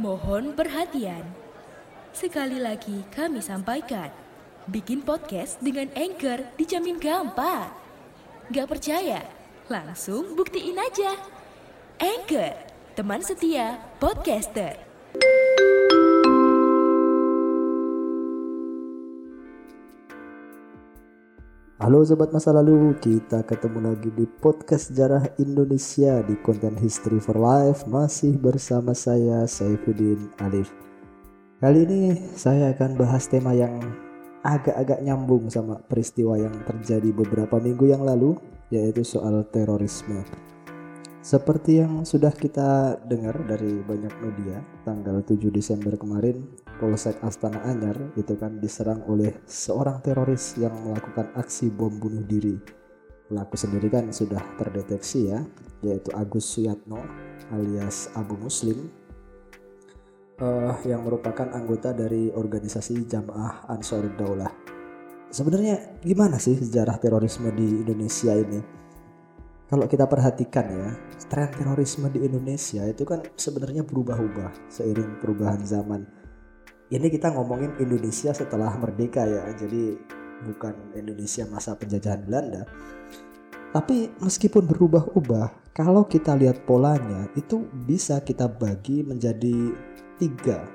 [0.00, 1.20] Mohon perhatian.
[2.16, 4.08] Sekali lagi kami sampaikan,
[4.64, 7.68] bikin podcast dengan Anchor dijamin gampang.
[8.48, 9.20] Gak percaya?
[9.68, 11.20] Langsung buktiin aja.
[12.00, 12.56] Anchor,
[12.96, 14.80] teman setia podcaster.
[21.80, 27.40] Halo sobat masa lalu, kita ketemu lagi di podcast sejarah Indonesia di konten History for
[27.40, 30.68] Life masih bersama saya Saifuddin Alif.
[31.56, 33.80] Kali ini saya akan bahas tema yang
[34.44, 38.36] agak-agak nyambung sama peristiwa yang terjadi beberapa minggu yang lalu
[38.68, 40.20] yaitu soal terorisme.
[41.20, 46.48] Seperti yang sudah kita dengar dari banyak media, tanggal 7 Desember kemarin,
[46.80, 52.56] Polsek Astana Anyar itu kan diserang oleh seorang teroris yang melakukan aksi bom bunuh diri.
[53.28, 55.44] Pelaku sendiri kan sudah terdeteksi ya,
[55.84, 57.04] yaitu Agus Suyatno
[57.52, 58.88] alias Abu Muslim
[60.40, 64.50] uh, yang merupakan anggota dari organisasi Jamaah Ansar Daulah.
[65.28, 68.79] Sebenarnya gimana sih sejarah terorisme di Indonesia ini?
[69.70, 70.90] Kalau kita perhatikan ya,
[71.30, 76.02] tren terorisme di Indonesia itu kan sebenarnya berubah-ubah seiring perubahan zaman.
[76.90, 79.94] Ini kita ngomongin Indonesia setelah merdeka ya, jadi
[80.42, 82.66] bukan Indonesia masa penjajahan Belanda.
[83.70, 89.70] Tapi meskipun berubah-ubah, kalau kita lihat polanya itu bisa kita bagi menjadi
[90.18, 90.66] tiga.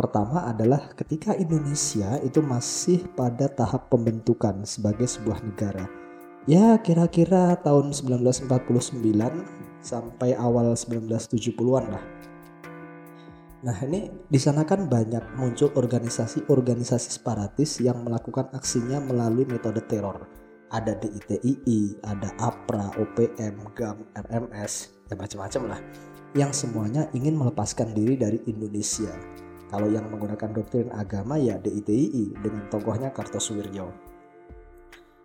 [0.00, 6.03] Pertama adalah ketika Indonesia itu masih pada tahap pembentukan sebagai sebuah negara
[6.44, 9.00] ya kira-kira tahun 1949
[9.80, 12.04] sampai awal 1970-an lah.
[13.64, 20.28] Nah ini di sana kan banyak muncul organisasi-organisasi separatis yang melakukan aksinya melalui metode teror.
[20.68, 25.80] Ada DITII, ada APRA, OPM, GAM, RMS, ya macam-macam lah.
[26.36, 29.12] Yang semuanya ingin melepaskan diri dari Indonesia.
[29.72, 34.13] Kalau yang menggunakan doktrin agama ya DITII dengan tokohnya Kartosuwiryo.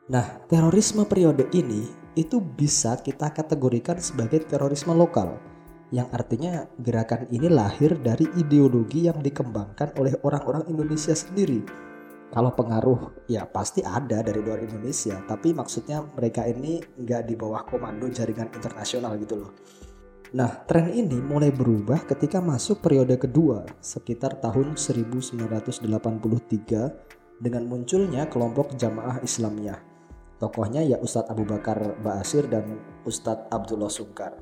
[0.09, 1.85] Nah, terorisme periode ini
[2.17, 5.37] itu bisa kita kategorikan sebagai terorisme lokal,
[5.93, 11.61] yang artinya gerakan ini lahir dari ideologi yang dikembangkan oleh orang-orang Indonesia sendiri.
[12.33, 17.61] Kalau pengaruh ya pasti ada dari luar Indonesia, tapi maksudnya mereka ini nggak di bawah
[17.69, 19.53] komando jaringan internasional gitu loh.
[20.33, 25.85] Nah, tren ini mulai berubah ketika masuk periode kedua sekitar tahun 1983
[27.41, 29.88] dengan munculnya kelompok Jamaah Islamiyah
[30.39, 34.39] Tokohnya ya Ustadz Abu Bakar Ba'asir dan Ustadz Abdullah Sungkar.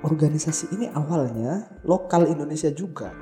[0.00, 3.12] Organisasi ini awalnya lokal Indonesia juga.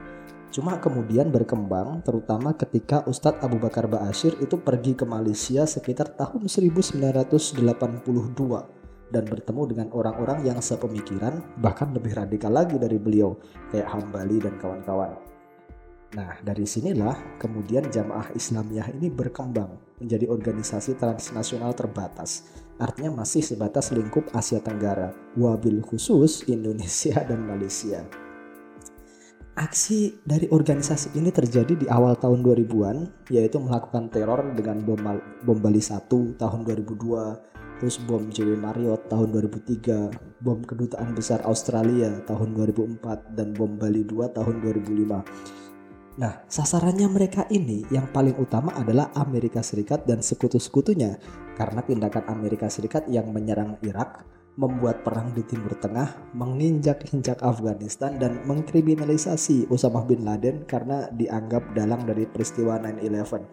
[0.55, 6.47] Cuma kemudian berkembang terutama ketika Ustadz Abu Bakar Ba'asir itu pergi ke Malaysia sekitar tahun
[6.47, 7.59] 1982
[9.11, 13.35] dan bertemu dengan orang-orang yang sepemikiran bahkan lebih radikal lagi dari beliau
[13.75, 15.28] kayak Hambali dan kawan-kawan.
[16.17, 22.49] Nah, dari sinilah kemudian Jamaah Islamiyah ini berkembang menjadi organisasi transnasional terbatas.
[22.81, 28.09] Artinya masih sebatas lingkup Asia Tenggara, wabil khusus Indonesia dan Malaysia.
[29.59, 35.03] Aksi dari organisasi ini terjadi di awal tahun 2000-an, yaitu melakukan teror dengan bom,
[35.45, 36.09] bom Bali 1
[36.39, 43.51] tahun 2002, terus bom JW Marriott tahun 2003, bom Kedutaan Besar Australia tahun 2004, dan
[43.59, 45.58] bom Bali 2 tahun 2005.
[46.19, 51.15] Nah, sasarannya mereka ini yang paling utama adalah Amerika Serikat dan sekutu-sekutunya
[51.55, 54.27] karena tindakan Amerika Serikat yang menyerang Irak
[54.59, 62.03] membuat perang di Timur Tengah, menginjak-injak Afghanistan dan mengkriminalisasi Osama bin Laden karena dianggap dalang
[62.03, 63.47] dari peristiwa 9/11.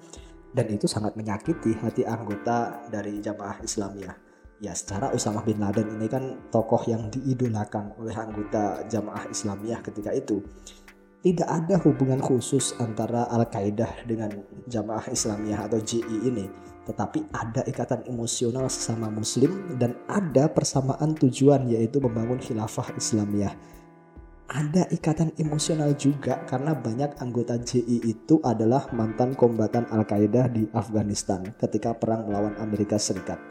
[0.49, 4.17] Dan itu sangat menyakiti hati anggota dari jamaah Islamiyah.
[4.57, 10.09] Ya secara Osama bin Laden ini kan tokoh yang diidolakan oleh anggota jamaah Islamiyah ketika
[10.09, 10.41] itu
[11.25, 14.29] tidak ada hubungan khusus antara Al-Qaeda dengan
[14.69, 16.45] Jamaah Islamiyah atau JI ini,
[16.85, 23.57] tetapi ada ikatan emosional sesama muslim dan ada persamaan tujuan yaitu membangun khilafah Islamiyah.
[24.45, 31.41] Ada ikatan emosional juga karena banyak anggota JI itu adalah mantan kombatan Al-Qaeda di Afghanistan
[31.57, 33.41] ketika perang melawan Amerika Serikat.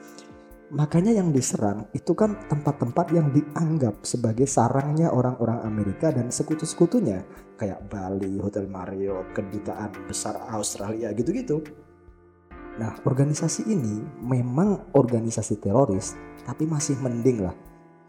[0.74, 7.22] Makanya yang diserang itu kan tempat-tempat yang dianggap sebagai sarangnya orang-orang Amerika dan sekutu-sekutunya
[7.54, 11.62] kayak Bali, Hotel Mario, kedutaan besar Australia gitu-gitu.
[12.74, 17.54] Nah, organisasi ini memang organisasi teroris, tapi masih mending lah.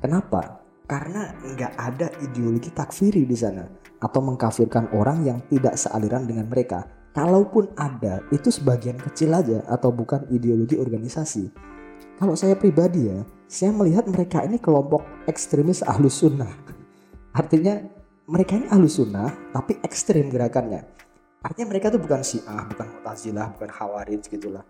[0.01, 0.65] Kenapa?
[0.89, 3.61] Karena nggak ada ideologi takfiri di sana
[4.01, 6.89] atau mengkafirkan orang yang tidak sealiran dengan mereka.
[7.13, 11.74] Kalaupun ada, itu sebagian kecil aja atau bukan ideologi organisasi
[12.15, 16.51] kalau saya pribadi ya, saya melihat mereka ini kelompok ekstremis ahlus sunnah.
[17.35, 17.83] Artinya
[18.25, 20.87] mereka ini ahlu sunnah tapi ekstrim gerakannya.
[21.45, 24.63] Artinya mereka tuh bukan syiah bukan mutazilah bukan khawarij gitulah.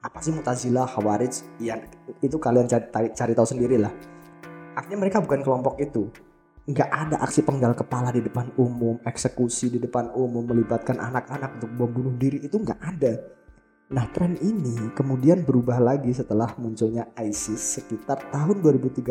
[0.00, 1.34] Apa sih mutazilah khawarij?
[1.60, 1.76] Ya
[2.24, 3.92] itu kalian cari, cari tahu sendiri lah
[4.76, 6.08] artinya mereka bukan kelompok itu.
[6.62, 11.70] Nggak ada aksi penggal kepala di depan umum eksekusi di depan umum melibatkan anak-anak untuk
[11.74, 13.18] bom bunuh diri itu nggak ada
[13.92, 19.04] Nah tren ini kemudian berubah lagi setelah munculnya ISIS sekitar tahun 2013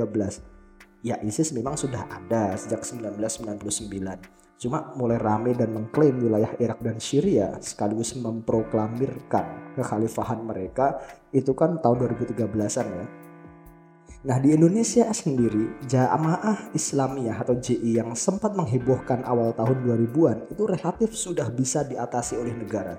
[1.05, 3.61] ya ISIS memang sudah ada sejak 1999.
[4.57, 10.97] Cuma mulai rame dan mengklaim wilayah Irak dan Syria sekaligus memproklamirkan kekhalifahan mereka
[11.29, 13.05] itu kan tahun 2013-an ya.
[14.21, 20.63] Nah di Indonesia sendiri Jamaah Islamiyah atau JI yang sempat menghebohkan awal tahun 2000-an itu
[20.65, 22.97] relatif sudah bisa diatasi oleh negara.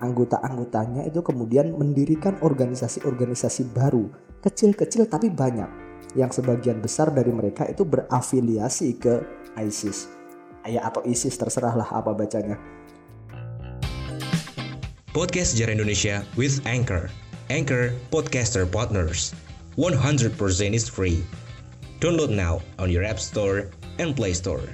[0.00, 4.08] Anggota-anggotanya itu kemudian mendirikan organisasi-organisasi baru,
[4.40, 5.68] kecil-kecil tapi banyak
[6.16, 9.20] yang sebagian besar dari mereka itu berafiliasi ke
[9.60, 10.08] ISIS.
[10.64, 12.56] Ya atau ISIS terserahlah apa bacanya.
[15.10, 17.12] Podcast Sejarah Indonesia with Anchor.
[17.50, 19.34] Anchor Podcaster Partners.
[19.76, 20.32] 100%
[20.72, 21.20] is free.
[21.98, 23.68] Download now on your App Store
[24.00, 24.64] and Play Store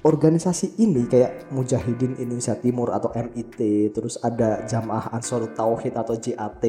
[0.00, 3.60] organisasi ini kayak Mujahidin Indonesia Timur atau MIT,
[3.92, 6.64] terus ada Jamaah Ansarut Tauhid atau JAT,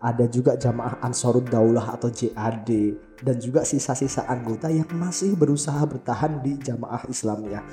[0.00, 2.70] ada juga Jamaah Ansarut Daulah atau JAD,
[3.20, 7.64] dan juga sisa-sisa anggota yang masih berusaha bertahan di Jamaah Islamiyah.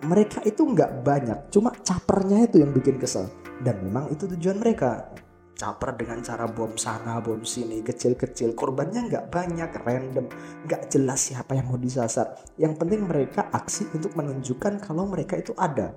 [0.00, 3.30] Mereka itu nggak banyak, cuma capernya itu yang bikin kesel.
[3.60, 5.12] Dan memang itu tujuan mereka
[5.60, 8.56] caper dengan cara bom sana bom sini kecil-kecil.
[8.56, 10.26] Korbannya nggak banyak random.
[10.64, 12.40] Nggak jelas siapa yang mau disasar.
[12.56, 15.92] Yang penting mereka aksi untuk menunjukkan kalau mereka itu ada.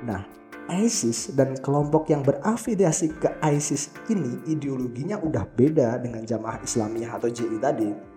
[0.00, 0.24] Nah
[0.72, 7.30] ISIS dan kelompok yang berafiliasi ke ISIS ini ideologinya udah beda dengan jamaah Islamiyah atau
[7.30, 8.15] JI tadi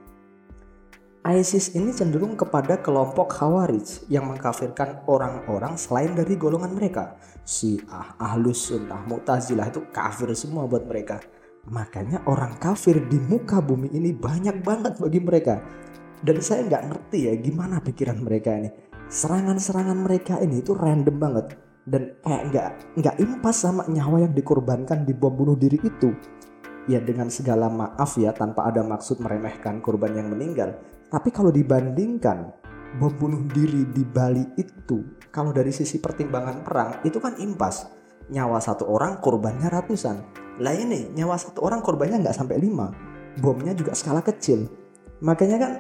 [1.36, 7.20] ISIS ini cenderung kepada kelompok Khawarij yang mengkafirkan orang-orang selain dari golongan mereka.
[7.46, 11.22] Syiah, Ahlus Sunnah, Mu'tazilah itu kafir semua buat mereka.
[11.70, 15.62] Makanya orang kafir di muka bumi ini banyak banget bagi mereka.
[16.26, 18.70] Dan saya nggak ngerti ya gimana pikiran mereka ini.
[19.10, 21.48] Serangan-serangan mereka ini itu random banget.
[21.86, 22.70] Dan kayak nggak
[23.02, 26.10] nggak impas sama nyawa yang dikorbankan di bom bunuh diri itu.
[26.90, 30.74] Ya dengan segala maaf ya tanpa ada maksud meremehkan korban yang meninggal
[31.10, 32.54] tapi kalau dibandingkan
[33.02, 35.02] bom bunuh diri di Bali itu,
[35.34, 37.90] kalau dari sisi pertimbangan perang itu kan impas.
[38.30, 40.22] Nyawa satu orang korbannya ratusan.
[40.62, 42.94] Lah ini nyawa satu orang korbannya nggak sampai lima.
[43.42, 44.70] Bomnya juga skala kecil.
[45.26, 45.72] Makanya kan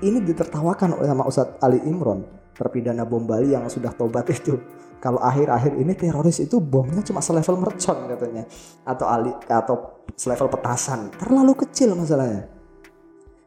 [0.00, 2.24] ini ditertawakan oleh sama Ustadz Ali Imron,
[2.56, 4.56] terpidana bom Bali yang sudah tobat itu.
[5.02, 8.46] Kalau akhir-akhir ini teroris itu bomnya cuma selevel mercon katanya
[8.86, 11.12] atau ali atau selevel petasan.
[11.18, 12.61] Terlalu kecil masalahnya.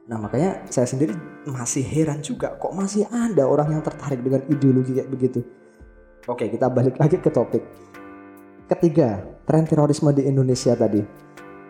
[0.06, 1.18] Nah makanya saya sendiri
[1.50, 5.42] masih heran juga kok masih ada orang yang tertarik dengan ideologi kayak begitu.
[6.30, 7.66] Oke kita balik lagi ke topik.
[8.66, 10.98] Ketiga, tren terorisme di Indonesia tadi.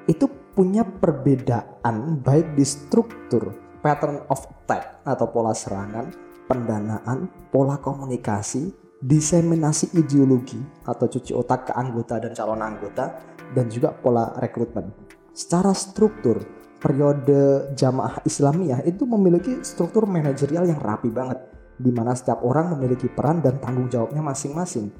[0.07, 3.51] Itu punya perbedaan baik di struktur,
[3.83, 6.07] pattern of attack atau pola serangan,
[6.47, 8.71] pendanaan, pola komunikasi,
[9.03, 10.55] diseminasi ideologi
[10.87, 13.19] atau cuci otak ke anggota dan calon anggota,
[13.51, 14.87] dan juga pola rekrutmen.
[15.35, 16.39] Secara struktur,
[16.85, 21.41] periode jamaah Islamiyah itu memiliki struktur manajerial yang rapi banget
[21.81, 24.93] di mana setiap orang memiliki peran dan tanggung jawabnya masing-masing.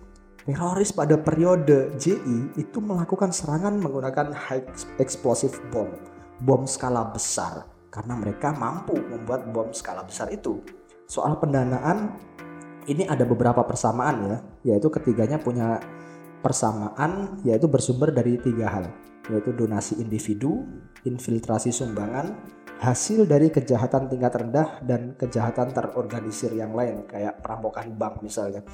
[0.49, 4.65] Teroris pada periode JI itu melakukan serangan menggunakan high
[4.97, 5.93] explosive bomb,
[6.41, 10.65] bom skala besar karena mereka mampu membuat bom skala besar itu.
[11.05, 12.17] Soal pendanaan
[12.89, 14.37] ini ada beberapa persamaan ya,
[14.73, 15.81] yaitu ketiganya punya
[16.41, 18.85] persamaan yaitu bersumber dari tiga hal
[19.29, 20.65] yaitu donasi individu,
[21.05, 22.35] infiltrasi sumbangan,
[22.81, 28.65] hasil dari kejahatan tingkat rendah dan kejahatan terorganisir yang lain kayak perampokan bank misalnya.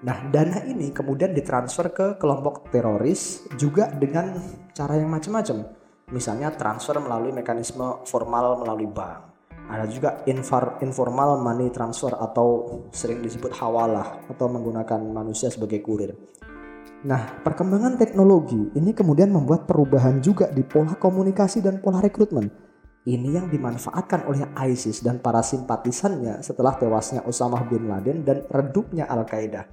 [0.00, 4.32] Nah, dana ini kemudian ditransfer ke kelompok teroris juga dengan
[4.72, 5.76] cara yang macam-macam.
[6.10, 9.30] Misalnya transfer melalui mekanisme formal melalui bank.
[9.70, 10.26] Ada juga
[10.82, 16.10] informal money transfer atau sering disebut hawalah atau menggunakan manusia sebagai kurir.
[17.00, 22.44] Nah, perkembangan teknologi ini kemudian membuat perubahan juga di pola komunikasi dan pola rekrutmen.
[23.08, 29.08] Ini yang dimanfaatkan oleh ISIS dan para simpatisannya setelah tewasnya Osama bin Laden dan redupnya
[29.08, 29.64] Al-Qaeda.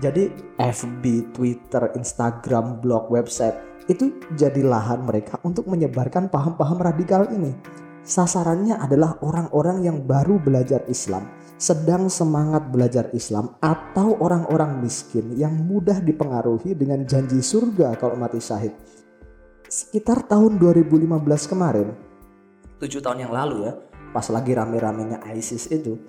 [0.00, 7.52] Jadi FB, Twitter, Instagram, blog, website itu jadi lahan mereka untuk menyebarkan paham-paham radikal ini.
[8.00, 11.28] Sasarannya adalah orang-orang yang baru belajar Islam
[11.60, 18.40] sedang semangat belajar Islam atau orang-orang miskin yang mudah dipengaruhi dengan janji surga kalau mati
[18.40, 18.72] syahid.
[19.68, 21.92] Sekitar tahun 2015 kemarin,
[22.80, 23.76] tujuh tahun yang lalu ya,
[24.10, 26.00] pas lagi rame-ramenya ISIS itu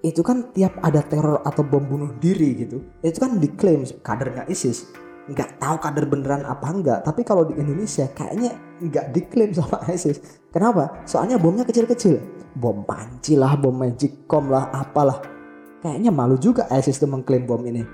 [0.00, 4.88] itu kan tiap ada teror atau bom bunuh diri gitu itu kan diklaim kadernya ISIS
[5.28, 10.40] nggak tahu kader beneran apa enggak tapi kalau di Indonesia kayaknya nggak diklaim sama ISIS.
[10.48, 11.04] Kenapa?
[11.04, 12.18] Soalnya bomnya kecil-kecil.
[12.56, 15.20] Bom panci lah bom magic com lah apalah.
[15.80, 17.84] Kayaknya malu juga ISIS tuh mengklaim bom ini.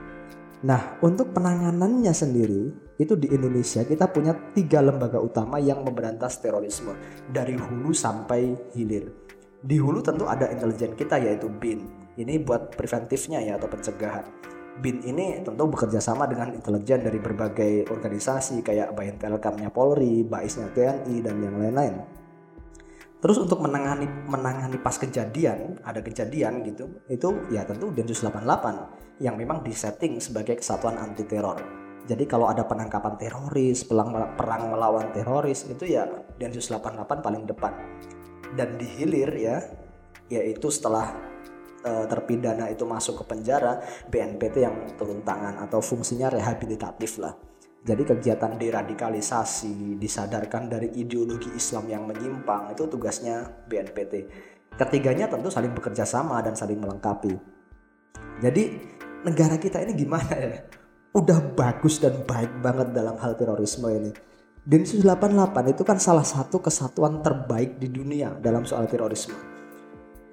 [0.64, 6.96] Nah untuk penanganannya sendiri itu di Indonesia kita punya tiga lembaga utama yang memberantas terorisme.
[7.28, 9.12] Dari hulu sampai hilir.
[9.60, 11.84] Di hulu tentu ada intelijen kita yaitu BIN.
[12.16, 14.24] Ini buat preventifnya ya atau pencegahan.
[14.76, 21.24] BIN ini tentu bekerja sama dengan intelijen dari berbagai organisasi kayak Baintelkamnya Polri, Baisnya TNI
[21.24, 21.94] dan yang lain-lain.
[23.16, 29.40] Terus untuk menangani menangani pas kejadian, ada kejadian gitu, itu ya tentu Densus 88 yang
[29.40, 31.56] memang disetting sebagai kesatuan anti teror.
[32.06, 36.06] Jadi kalau ada penangkapan teroris, perang, perang melawan teroris itu ya
[36.36, 37.72] Densus 88 paling depan
[38.54, 39.58] dan dihilir ya
[40.30, 41.14] yaitu setelah
[42.10, 43.78] terpidana itu masuk ke penjara
[44.10, 47.34] BNPT yang turun tangan atau fungsinya rehabilitatif lah.
[47.86, 54.14] Jadi kegiatan deradikalisasi disadarkan dari ideologi Islam yang menyimpang itu tugasnya BNPT
[54.76, 57.32] ketiganya tentu saling bekerja sama dan saling melengkapi.
[58.44, 58.64] Jadi
[59.24, 60.60] negara kita ini gimana ya?
[61.16, 64.12] Udah bagus dan baik banget dalam hal terorisme ini.
[64.66, 69.55] Densus 88 itu kan salah satu kesatuan terbaik di dunia dalam soal terorisme.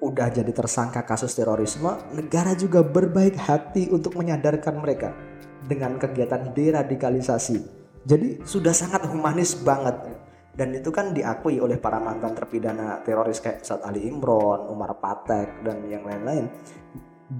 [0.04, 5.16] Udah jadi tersangka kasus terorisme, negara juga berbaik hati untuk menyadarkan mereka
[5.64, 7.56] dengan kegiatan deradikalisasi.
[8.04, 9.96] Jadi sudah sangat humanis banget.
[10.52, 15.64] Dan itu kan diakui oleh para mantan terpidana teroris kayak Saad Ali Imron, Umar Patek,
[15.64, 16.52] dan yang lain-lain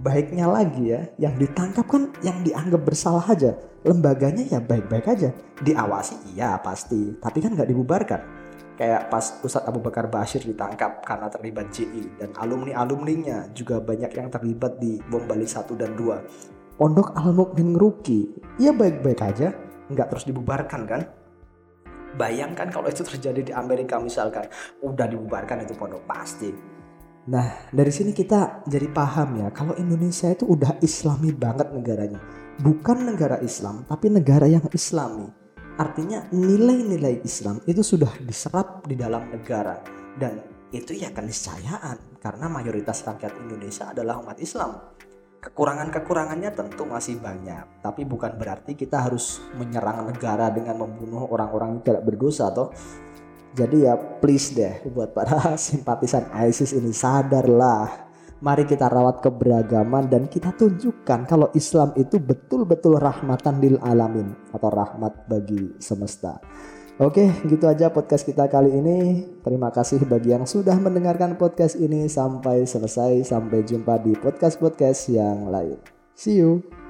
[0.03, 3.53] baiknya lagi ya yang ditangkap kan yang dianggap bersalah aja
[3.85, 5.31] lembaganya ya baik-baik aja
[5.61, 8.21] diawasi iya pasti tapi kan nggak dibubarkan
[8.75, 14.29] kayak pas Ustadz Abu Bakar Bashir ditangkap karena terlibat JI dan alumni-alumninya juga banyak yang
[14.31, 19.55] terlibat di bom Bali 1 dan 2 Pondok Al Mukmin Ruki ya baik-baik aja.
[19.87, 21.07] Nggak terus dibubarkan kan?
[22.19, 24.51] Bayangkan kalau itu terjadi di Amerika misalkan.
[24.83, 26.51] Udah dibubarkan itu pondok pasti.
[27.31, 32.19] Nah, dari sini kita jadi paham ya, kalau Indonesia itu udah islami banget negaranya.
[32.59, 35.44] Bukan negara Islam, tapi negara yang islami.
[35.75, 39.83] Artinya nilai-nilai Islam itu sudah diserap di dalam negara.
[40.15, 40.39] Dan
[40.71, 44.95] itu ya keniscayaan, karena mayoritas rakyat Indonesia adalah umat Islam.
[45.43, 51.83] Kekurangan-kekurangannya tentu masih banyak, tapi bukan berarti kita harus menyerang negara dengan membunuh orang-orang yang
[51.85, 52.73] tidak berdosa atau
[53.55, 58.04] jadi ya please deh buat para simpatisan ISIS ini sadarlah.
[58.45, 64.69] Mari kita rawat keberagaman dan kita tunjukkan kalau Islam itu betul-betul rahmatan lil alamin atau
[64.69, 66.37] rahmat bagi semesta.
[67.01, 69.25] Oke, gitu aja podcast kita kali ini.
[69.41, 73.25] Terima kasih bagi yang sudah mendengarkan podcast ini sampai selesai.
[73.25, 75.81] Sampai jumpa di podcast-podcast yang lain.
[76.13, 76.84] See you.